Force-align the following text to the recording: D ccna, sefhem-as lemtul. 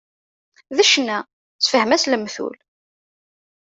D 0.75 0.79
ccna, 0.89 1.19
sefhem-as 1.63 2.03
lemtul. 2.07 2.55